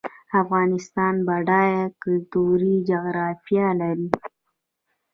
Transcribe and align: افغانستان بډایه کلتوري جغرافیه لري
افغانستان 0.41 1.13
بډایه 1.27 1.83
کلتوري 2.03 2.75
جغرافیه 2.89 3.67
لري 3.81 4.09